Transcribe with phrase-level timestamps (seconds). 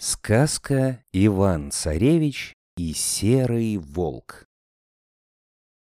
[0.00, 4.46] Сказка «Иван-царевич и серый волк».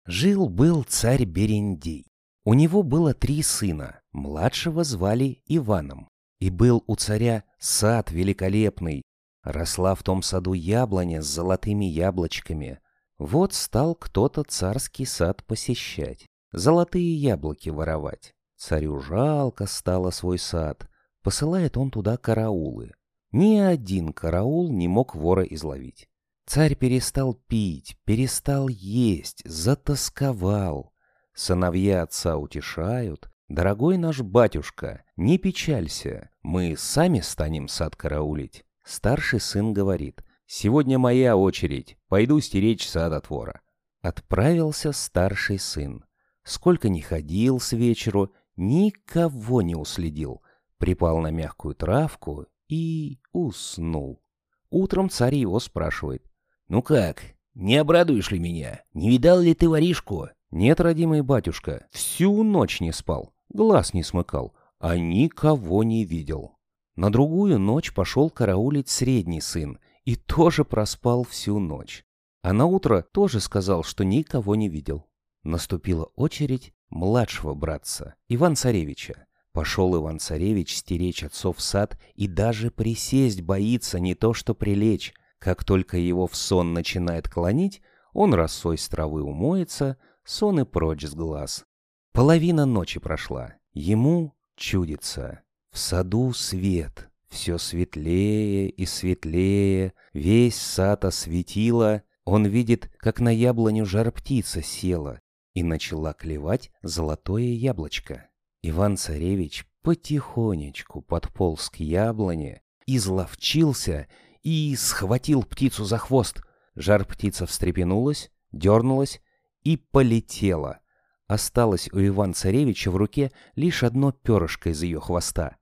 [0.07, 2.07] Жил-был царь Берендей.
[2.43, 6.09] У него было три сына, младшего звали Иваном.
[6.39, 9.03] И был у царя сад великолепный.
[9.43, 12.79] Росла в том саду яблоня с золотыми яблочками.
[13.19, 18.33] Вот стал кто-то царский сад посещать, золотые яблоки воровать.
[18.57, 20.89] Царю жалко стало свой сад.
[21.21, 22.93] Посылает он туда караулы.
[23.31, 26.09] Ни один караул не мог вора изловить.
[26.45, 30.93] Царь перестал пить, перестал есть, затасковал.
[31.33, 33.29] Сыновья отца утешают.
[33.47, 38.63] «Дорогой наш батюшка, не печалься, мы сами станем сад караулить».
[38.83, 43.61] Старший сын говорит, «Сегодня моя очередь, пойду стеречь сад от вора».
[44.01, 46.05] Отправился старший сын.
[46.43, 50.41] Сколько ни ходил с вечеру, никого не уследил.
[50.77, 54.23] Припал на мягкую травку и уснул.
[54.69, 56.23] Утром царь его спрашивает.
[56.69, 57.21] «Ну как,
[57.53, 58.81] не обрадуешь ли меня?
[58.93, 64.53] Не видал ли ты воришку?» «Нет, родимый батюшка, всю ночь не спал, глаз не смыкал,
[64.79, 66.57] а никого не видел».
[66.95, 72.05] На другую ночь пошел караулить средний сын и тоже проспал всю ночь.
[72.41, 75.07] А на утро тоже сказал, что никого не видел.
[75.43, 79.25] Наступила очередь младшего братца, Иван-Царевича.
[79.53, 85.13] Пошел Иван-Царевич стеречь отцов сад и даже присесть боится не то что прилечь.
[85.39, 87.81] Как только его в сон начинает клонить,
[88.13, 91.65] он росой с травы умоется, сон и прочь с глаз.
[92.13, 93.55] Половина ночи прошла.
[93.73, 95.41] Ему чудится.
[95.71, 102.03] В саду свет, все светлее и светлее, весь сад осветило.
[102.25, 105.21] Он видит, как на яблоню жар-птица села
[105.53, 108.29] и начала клевать золотое яблочко.
[108.63, 114.07] Иван-царевич потихонечку подполз к яблоне, изловчился
[114.43, 116.41] и схватил птицу за хвост.
[116.75, 119.21] Жар-птица встрепенулась, дернулась
[119.63, 120.79] и полетела.
[121.27, 125.57] Осталось у Иван-царевича в руке лишь одно перышко из ее хвоста.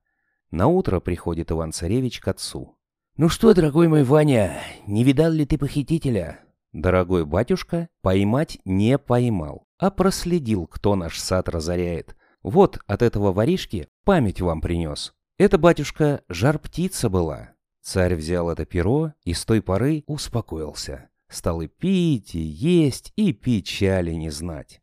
[0.50, 2.76] На утро приходит Иван-царевич к отцу.
[3.16, 6.40] «Ну что, дорогой мой Ваня, не видал ли ты похитителя?»
[6.72, 12.16] Дорогой батюшка поймать не поймал, а проследил, кто наш сад разоряет.
[12.42, 15.12] Вот от этого воришки память вам принес.
[15.38, 17.50] Это, батюшка, жар-птица была.
[17.82, 21.08] Царь взял это перо и с той поры успокоился.
[21.28, 24.80] Стал и пить, и есть, и печали не знать.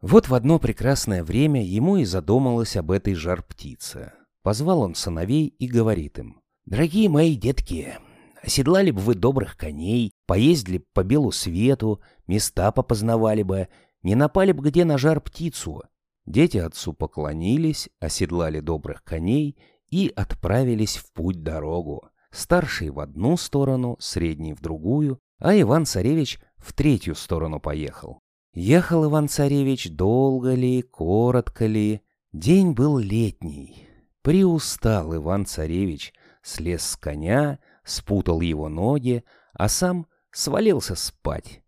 [0.00, 4.12] Вот в одно прекрасное время ему и задумалось об этой жар-птице.
[4.42, 6.40] Позвал он сыновей и говорит им.
[6.66, 7.98] «Дорогие мои детки,
[8.40, 13.68] оседлали бы вы добрых коней, поездили бы по белу свету, места попознавали бы,
[14.02, 15.82] не напали бы где на жар-птицу,
[16.28, 19.56] Дети отцу поклонились, оседлали добрых коней
[19.88, 22.10] и отправились в путь-дорогу.
[22.30, 28.20] Старший в одну сторону, средний в другую, а Иван-царевич в третью сторону поехал.
[28.52, 32.02] Ехал Иван-царевич долго ли, коротко ли.
[32.34, 33.88] День был летний.
[34.20, 36.12] Приустал Иван-царевич,
[36.42, 39.24] слез с коня, спутал его ноги,
[39.54, 41.62] а сам свалился спать.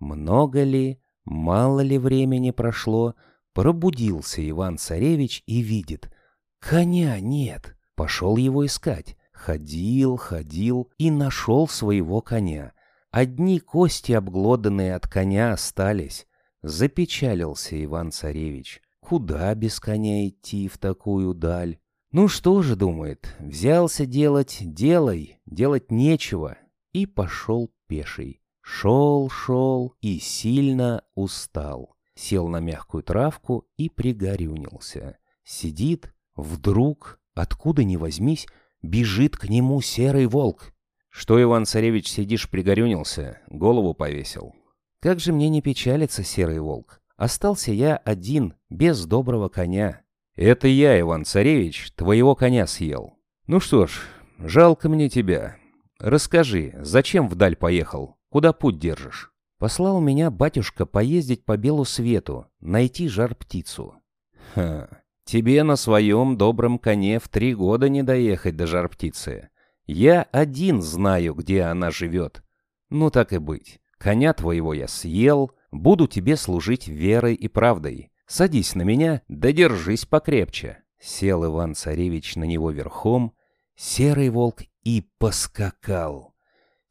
[0.00, 3.14] Много ли, мало ли времени прошло,
[3.56, 6.10] Пробудился Иван-царевич и видит.
[6.58, 7.74] Коня нет.
[7.94, 9.16] Пошел его искать.
[9.32, 12.74] Ходил, ходил и нашел своего коня.
[13.10, 16.26] Одни кости, обглоданные от коня, остались.
[16.60, 18.82] Запечалился Иван-царевич.
[19.00, 21.78] Куда без коня идти в такую даль?
[22.12, 26.58] Ну что же, думает, взялся делать, делай, делать нечего.
[26.92, 28.42] И пошел пеший.
[28.60, 35.18] Шел, шел и сильно устал сел на мягкую травку и пригорюнился.
[35.44, 38.48] Сидит, вдруг, откуда ни возьмись,
[38.82, 40.72] бежит к нему серый волк.
[41.08, 44.54] «Что, Иван-царевич, сидишь пригорюнился, голову повесил?»
[45.00, 47.00] «Как же мне не печалиться, серый волк?
[47.16, 50.02] Остался я один, без доброго коня».
[50.34, 53.14] «Это я, Иван-царевич, твоего коня съел.
[53.46, 54.02] Ну что ж,
[54.38, 55.56] жалко мне тебя.
[55.98, 58.18] Расскажи, зачем вдаль поехал?
[58.28, 63.94] Куда путь держишь?» Послал меня батюшка поездить по белу свету, найти жар-птицу.
[64.54, 64.88] Ха,
[65.24, 69.48] тебе на своем добром коне в три года не доехать до жар-птицы.
[69.86, 72.42] Я один знаю, где она живет.
[72.90, 73.80] Ну так и быть.
[73.98, 78.10] Коня твоего я съел, буду тебе служить верой и правдой.
[78.26, 80.82] Садись на меня, да держись покрепче.
[80.98, 83.32] Сел Иван-царевич на него верхом,
[83.76, 86.25] серый волк и поскакал.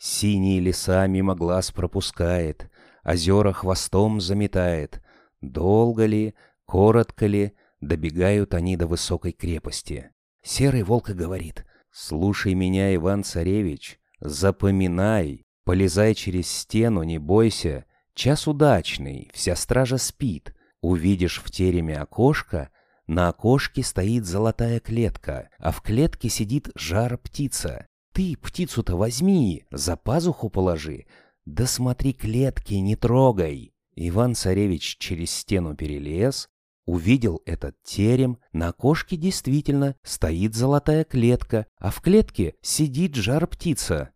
[0.07, 2.69] Синие леса мимо глаз пропускает,
[3.03, 5.01] озера хвостом заметает.
[5.41, 6.35] Долго ли,
[6.65, 10.11] коротко ли, добегают они до высокой крепости.
[10.43, 17.85] Серый волк и говорит, Слушай меня, Иван-царевич, запоминай, полезай через стену, не бойся.
[18.13, 20.53] Час удачный, вся стража спит.
[20.81, 22.69] Увидишь в тереме окошко,
[23.07, 27.87] на окошке стоит золотая клетка, а в клетке сидит жар-птица.
[28.15, 31.05] Ты птицу-то возьми, за пазуху положи.
[31.43, 33.73] Да смотри клетки, не трогай.
[33.97, 36.47] Иван-царевич через стену перелез,
[36.85, 44.11] увидел этот терем, на окошке действительно стоит золотая клетка, а в клетке сидит жар-птица.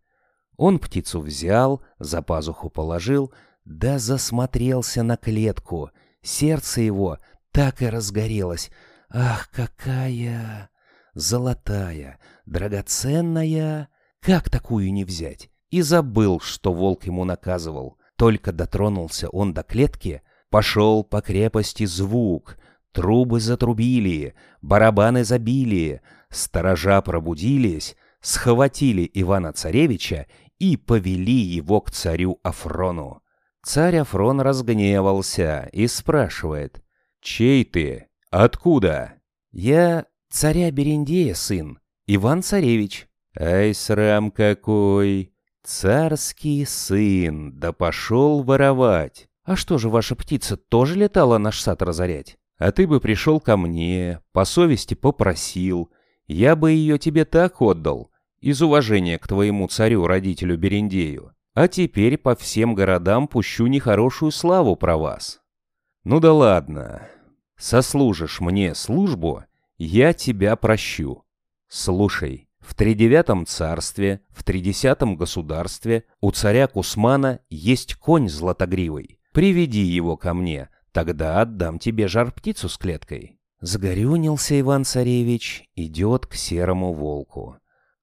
[0.56, 3.34] Он птицу взял, за пазуху положил,
[3.66, 5.90] да засмотрелся на клетку.
[6.22, 7.18] Сердце его
[7.52, 8.70] так и разгорелось.
[9.10, 10.70] Ах, какая!
[11.12, 12.18] Золотая,
[12.50, 13.88] драгоценная!
[14.20, 15.50] Как такую не взять?
[15.70, 17.98] И забыл, что волк ему наказывал.
[18.16, 22.58] Только дотронулся он до клетки, пошел по крепости звук.
[22.92, 30.26] Трубы затрубили, барабаны забили, сторожа пробудились, схватили Ивана-царевича
[30.58, 33.22] и повели его к царю Афрону.
[33.62, 36.82] Царь Афрон разгневался и спрашивает,
[37.20, 38.08] «Чей ты?
[38.30, 39.14] Откуда?»
[39.52, 41.79] «Я царя Берендея сын,
[42.14, 43.06] Иван-царевич».
[43.38, 45.32] «Ай, срам какой!
[45.62, 52.36] Царский сын, да пошел воровать!» «А что же, ваша птица тоже летала наш сад разорять?»
[52.58, 55.90] «А ты бы пришел ко мне, по совести попросил.
[56.26, 58.10] Я бы ее тебе так отдал,
[58.40, 61.32] из уважения к твоему царю-родителю Берендею.
[61.54, 65.40] А теперь по всем городам пущу нехорошую славу про вас.
[66.04, 67.08] Ну да ладно.
[67.56, 69.44] Сослужишь мне службу,
[69.76, 71.24] я тебя прощу.
[71.70, 79.20] Слушай, в тридевятом царстве, в тридесятом государстве у царя Кусмана есть конь златогривый.
[79.32, 83.38] Приведи его ко мне, тогда отдам тебе жар-птицу с клеткой.
[83.60, 87.56] Загорюнился Иван-царевич, идет к серому волку.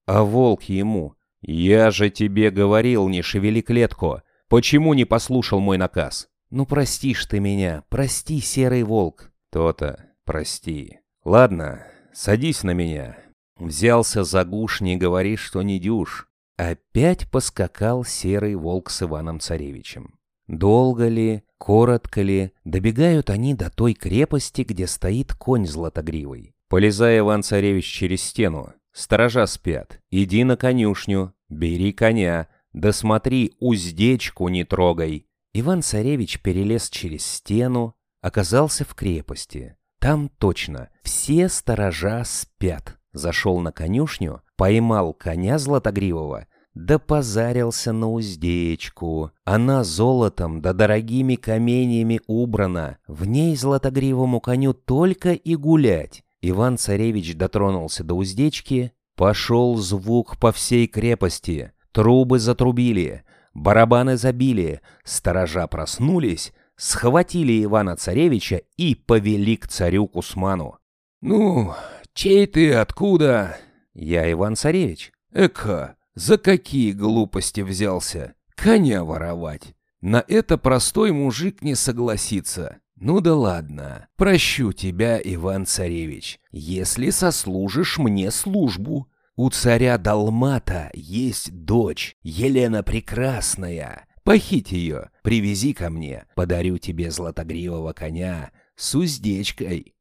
[0.06, 4.22] А волк ему, «Я же тебе говорил, не шевели клетку.
[4.48, 9.32] Почему не послушал мой наказ?» «Ну простишь ты меня, прости, серый волк».
[9.52, 11.00] «То-то, прости.
[11.26, 13.18] Ладно, садись на меня.
[13.60, 16.28] Взялся за гуш, не говори, что не дюж».
[16.58, 20.16] Опять поскакал серый волк с Иваном-царевичем.
[20.48, 26.56] Долго ли, коротко ли, добегают они до той крепости, где стоит конь златогривый.
[26.68, 30.00] Полезая Иван-царевич через стену, Сторожа спят.
[30.10, 35.28] Иди на конюшню, бери коня, да смотри, уздечку не трогай.
[35.54, 39.78] Иван-царевич перелез через стену, оказался в крепости.
[40.00, 42.97] Там точно все сторожа спят.
[43.18, 49.32] Зашел на конюшню, поймал коня златогривого, да позарился на уздечку.
[49.44, 52.98] Она золотом да дорогими каменьями убрана.
[53.08, 56.24] В ней златогривому коню только и гулять.
[56.42, 63.24] Иван-царевич дотронулся до уздечки, пошел звук по всей крепости, трубы затрубили,
[63.56, 70.78] барабаны забили, сторожа проснулись, схватили Ивана-царевича и повели к царю Кусману.
[71.22, 71.74] «Ну,
[72.18, 73.58] чей ты, откуда?»
[73.94, 75.12] «Я Иван-царевич».
[75.32, 78.34] «Эка, за какие глупости взялся?
[78.56, 79.76] Коня воровать.
[80.02, 82.80] На это простой мужик не согласится.
[83.00, 89.08] «Ну да ладно, прощу тебя, Иван-царевич, если сослужишь мне службу.
[89.36, 94.08] У царя Далмата есть дочь, Елена Прекрасная.
[94.24, 99.94] Похить ее, привези ко мне, подарю тебе златогривого коня с уздечкой».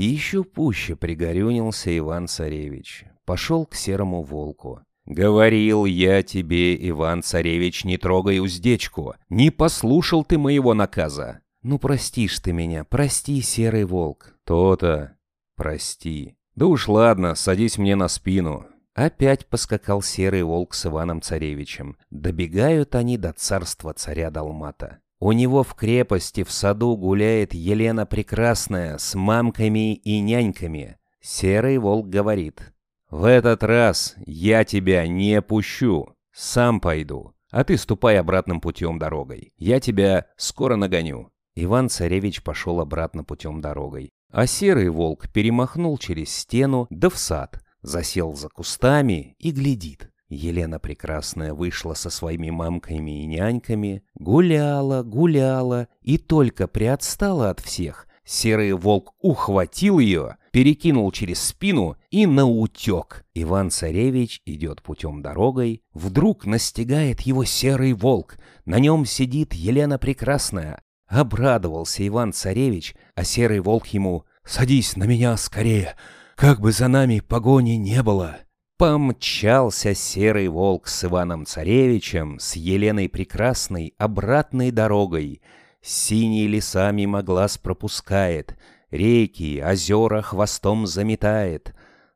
[0.00, 3.04] Еще пуще пригорюнился Иван-царевич.
[3.24, 4.82] Пошел к серому волку.
[5.06, 9.14] «Говорил я тебе, Иван-царевич, не трогай уздечку.
[9.28, 11.40] Не послушал ты моего наказа.
[11.62, 14.36] «Ну, простишь ты меня, прости, серый волк».
[14.44, 15.16] «То-то,
[15.56, 16.36] прости.
[16.54, 18.66] Да уж ладно, садись мне на спину».
[18.94, 21.96] Опять поскакал серый волк с Иваном-царевичем.
[22.10, 25.00] Добегают они до царства царя Далмата.
[25.20, 30.96] У него в крепости в саду гуляет Елена Прекрасная с мамками и няньками.
[31.20, 32.72] Серый волк говорит,
[33.10, 39.52] «В этот раз я тебя не пущу, сам пойду, а ты ступай обратным путем дорогой.
[39.56, 41.30] Я тебя скоро нагоню».
[41.56, 44.12] Иван-царевич пошел обратно путем дорогой.
[44.30, 50.10] А серый волк перемахнул через стену да в сад, засел за кустами и глядит.
[50.28, 58.06] Елена Прекрасная вышла со своими мамками и няньками, гуляла, гуляла и только приотстала от всех.
[58.24, 63.24] Серый волк ухватил ее, перекинул через спину и наутек.
[63.34, 68.36] Иван-царевич идет путем дорогой, вдруг настигает его серый волк.
[68.66, 75.96] На нем сидит Елена Прекрасная, Обрадовался Иван-царевич, а серый волк ему «Садись на меня скорее,
[76.36, 78.38] как бы за нами погони не было».
[78.78, 85.42] Помчался серый волк с Иваном Царевичем, с Еленой Прекрасной обратной дорогой.
[85.82, 88.56] Синие леса мимо глаз пропускает,
[88.92, 91.74] реки, озера хвостом заметает.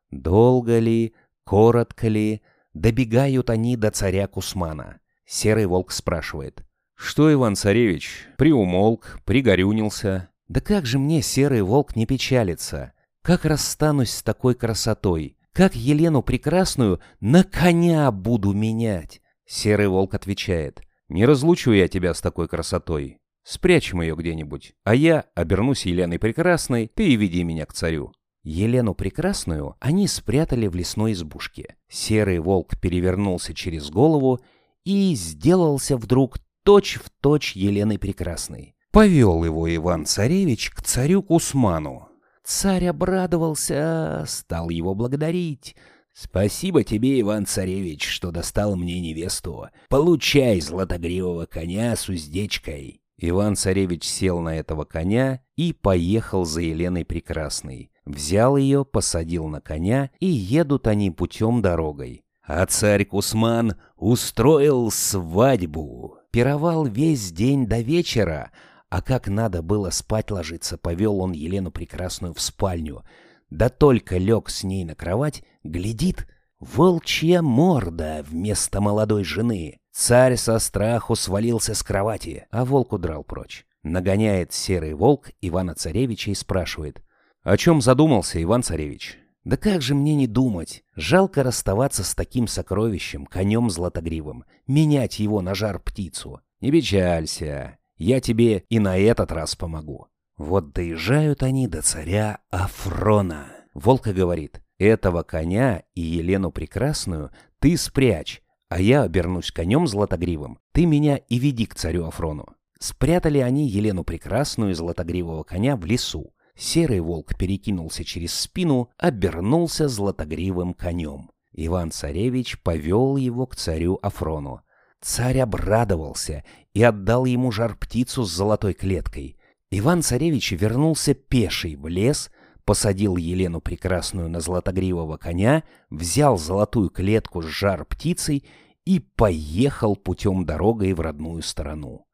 [0.09, 2.41] Долго ли, коротко ли,
[2.73, 5.01] добегают они до царя Кусмана.
[5.25, 6.63] Серый волк спрашивает.
[6.95, 12.93] «Что, Иван-царевич, приумолк, пригорюнился?» «Да как же мне, серый волк, не печалится?
[13.21, 15.35] Как расстанусь с такой красотой?
[15.53, 20.81] Как Елену Прекрасную на коня буду менять?» Серый волк отвечает.
[21.09, 23.19] «Не разлучу я тебя с такой красотой.
[23.43, 28.11] Спрячем ее где-нибудь, а я обернусь Еленой Прекрасной, ты и веди меня к царю».
[28.43, 31.75] Елену Прекрасную они спрятали в лесной избушке.
[31.87, 34.39] Серый волк перевернулся через голову
[34.83, 38.75] и сделался вдруг точь-в-точь точь Еленой Прекрасной.
[38.91, 42.09] Повел его Иван-царевич к царю Кусману.
[42.43, 45.75] Царь обрадовался, стал его благодарить.
[46.13, 49.69] «Спасибо тебе, Иван-царевич, что достал мне невесту.
[49.89, 53.01] Получай златогривого коня с уздечкой».
[53.17, 57.89] Иван-царевич сел на этого коня и поехал за Еленой Прекрасной.
[58.05, 62.23] Взял ее, посадил на коня, и едут они путем дорогой.
[62.45, 66.17] А царь Кусман устроил свадьбу.
[66.31, 68.51] Пировал весь день до вечера,
[68.93, 73.03] а как надо было спать ложиться, повел он Елену Прекрасную в спальню.
[73.49, 76.27] Да только лег с ней на кровать, глядит,
[76.59, 79.79] волчья морда вместо молодой жены.
[79.91, 83.65] Царь со страху свалился с кровати, а волк удрал прочь.
[83.81, 87.01] Нагоняет серый волк Ивана-царевича и спрашивает,
[87.41, 90.83] «О чем задумался, Иван-царевич?» «Да как же мне не думать?
[90.95, 96.41] Жалко расставаться с таким сокровищем, конем златогривым, менять его на жар-птицу.
[96.61, 100.07] Не печалься, я тебе и на этот раз помогу».
[100.37, 103.47] Вот доезжают они до царя Афрона.
[103.73, 110.85] Волка говорит, «Этого коня и Елену Прекрасную ты спрячь, а я обернусь конем златогривым, ты
[110.85, 112.47] меня и веди к царю Афрону».
[112.79, 116.33] Спрятали они Елену Прекрасную и златогривого коня в лесу.
[116.55, 121.31] Серый волк перекинулся через спину, обернулся златогривым конем.
[121.53, 124.61] Иван-царевич повел его к царю Афрону.
[124.99, 126.43] Царь обрадовался
[126.73, 129.37] и отдал ему жар-птицу с золотой клеткой.
[129.71, 132.31] Иван-царевич вернулся пеший в лес,
[132.65, 138.45] посадил Елену Прекрасную на златогривого коня, взял золотую клетку с жар-птицей
[138.85, 142.05] и поехал путем дорогой в родную сторону.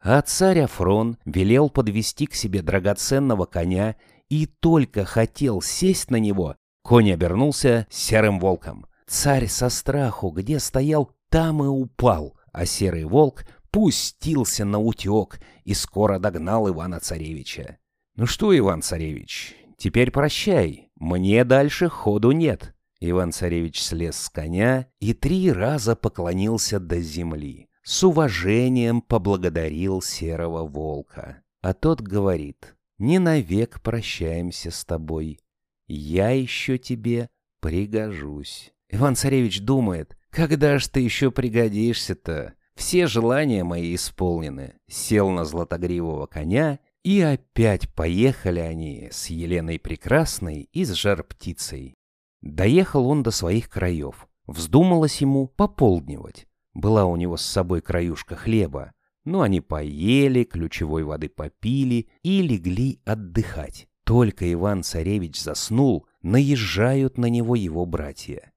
[0.00, 3.96] А царь Афрон велел подвести к себе драгоценного коня
[4.28, 8.86] и только хотел сесть на него, конь обернулся серым волком.
[9.06, 15.74] Царь со страху, где стоял, там и упал, а серый волк пустился на утек и
[15.74, 17.78] скоро догнал Ивана-царевича.
[18.16, 22.74] «Ну что, Иван-царевич, теперь прощай, мне дальше ходу нет».
[23.00, 31.44] Иван-царевич слез с коня и три раза поклонился до земли с уважением поблагодарил серого волка.
[31.62, 35.38] А тот говорит, не навек прощаемся с тобой.
[35.86, 37.28] Я еще тебе
[37.60, 38.72] пригожусь.
[38.88, 42.54] Иван-царевич думает, когда ж ты еще пригодишься-то?
[42.76, 44.74] Все желания мои исполнены.
[44.86, 51.94] Сел на златогривого коня, и опять поехали они с Еленой Прекрасной и с жар-птицей.
[52.42, 54.28] Доехал он до своих краев.
[54.46, 56.46] Вздумалось ему пополднивать.
[56.74, 58.92] Была у него с собой краюшка хлеба,
[59.24, 63.88] но они поели, ключевой воды попили и легли отдыхать.
[64.04, 68.52] Только Иван-царевич заснул, наезжают на него его братья.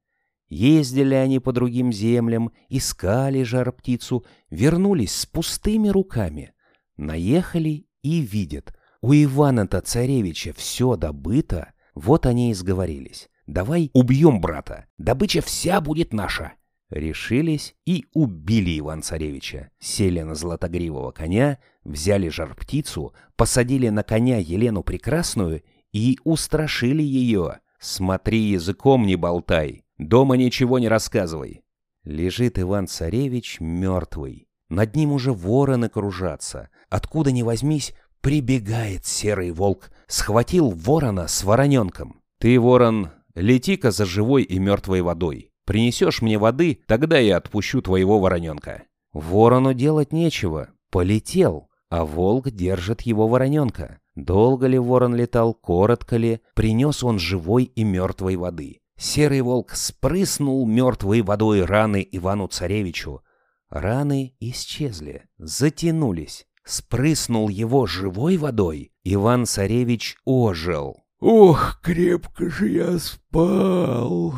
[0.49, 6.53] Ездили они по другим землям, искали жар-птицу, вернулись с пустыми руками.
[6.97, 13.29] Наехали и видят, у Ивана-то царевича все добыто, вот они и сговорились.
[13.45, 16.53] Давай убьем брата, добыча вся будет наша.
[16.89, 19.69] Решились и убили Иван-Царевича.
[19.79, 27.59] Сели на златогривого коня, взяли жар-птицу, посадили на коня Елену Прекрасную и устрашили ее.
[27.79, 31.61] «Смотри, языком не болтай, дома ничего не рассказывай».
[32.03, 34.47] Лежит Иван-Царевич мертвый.
[34.69, 36.69] Над ним уже вороны кружатся.
[36.89, 39.91] Откуда ни возьмись, прибегает серый волк.
[40.07, 42.21] Схватил ворона с вороненком.
[42.39, 45.51] «Ты, ворон, лети-ка за живой и мертвой водой.
[45.65, 48.83] Принесешь мне воды, тогда я отпущу твоего вороненка».
[49.13, 50.69] Ворону делать нечего.
[50.91, 53.99] Полетел, а волк держит его вороненка.
[54.15, 58.79] Долго ли ворон летал, коротко ли, принес он живой и мертвой воды.
[58.99, 63.21] Серый волк спрыснул мертвой водой раны Ивану-царевичу.
[63.69, 66.45] Раны исчезли, затянулись.
[66.65, 68.91] Спрыснул его живой водой.
[69.05, 71.05] Иван-царевич ожил.
[71.21, 74.35] «Ох, крепко же я спал!»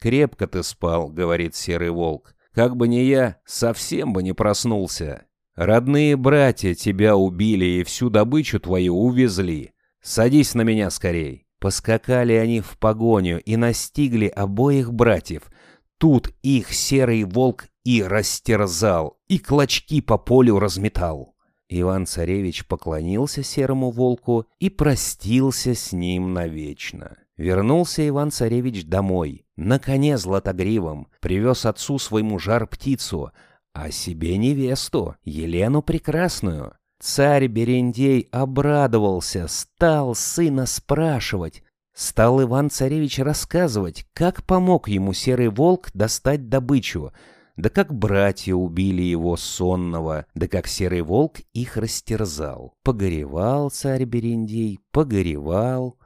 [0.00, 2.36] «Крепко ты спал»,— говорит серый волк.
[2.52, 5.26] «Как бы не я, совсем бы не проснулся.
[5.56, 9.72] Родные братья тебя убили и всю добычу твою увезли.
[10.00, 11.43] Садись на меня скорей».
[11.64, 15.50] Поскакали они в погоню и настигли обоих братьев.
[15.96, 21.34] Тут их серый волк и растерзал, и клочки по полю разметал.
[21.70, 27.16] Иван-царевич поклонился серому волку и простился с ним навечно.
[27.38, 33.32] Вернулся Иван-царевич домой, на коне златогривом, привез отцу своему жар-птицу,
[33.72, 36.74] а себе невесту, Елену Прекрасную.
[37.04, 41.62] Царь Берендей обрадовался, стал сына спрашивать.
[41.92, 47.12] Стал Иван-царевич рассказывать, как помог ему серый волк достать добычу,
[47.56, 52.74] да как братья убили его сонного, да как серый волк их растерзал.
[52.82, 55.98] Погоревал царь Берендей, погоревал,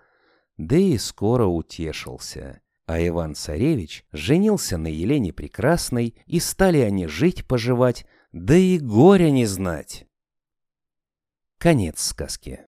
[0.57, 2.61] да и скоро утешился.
[2.87, 10.08] А Иван-царевич женился на Елене Прекрасной, и стали они жить-поживать, да и горя не знать.
[11.59, 12.68] Конец сказки.